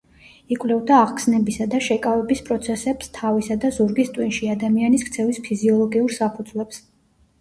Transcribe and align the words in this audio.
იკვლევდა 0.53 0.95
აღგზნებისა 1.01 1.67
და 1.73 1.81
შეკავების 1.87 2.41
პროცესებს 2.49 3.11
თავისა 3.19 3.59
და 3.67 3.71
ზურგის 3.77 4.11
ტვინში, 4.19 4.51
ადამიანის 4.57 5.05
ქცევის 5.11 5.43
ფიზიოლოგიურ 5.49 6.17
საფუძვლებს. 6.21 6.83